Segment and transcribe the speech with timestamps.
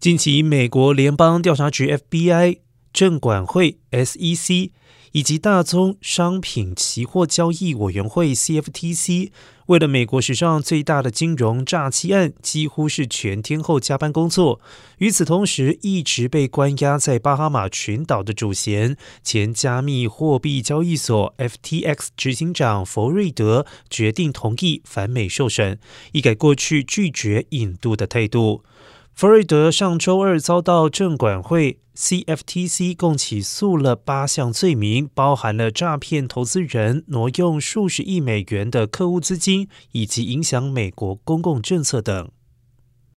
[0.00, 2.60] 近期，美国联邦调查局 （FBI）、
[2.92, 4.70] 证管会 （SEC）
[5.10, 9.32] 以及大宗商品期货交易委员会 （CFTC）
[9.66, 14.60] 为了美国史上最大的金融诈欺案，几乎是全天候加班工作。
[14.98, 25.80] 与此同时，一直被关押在巴哈马群岛的主嫌前加密货币交易所 FTX 执行长弗瑞德决定同意反美受审，
[26.12, 28.62] 一改过去拒绝引渡的态度。
[29.18, 42.30] 弗瑞德上周二遭到证管会 （CFTC） 共起诉了八项罪名，包含了诈骗投资人、挪用数十亿美元的客户资金，以及影响美国公共政策等。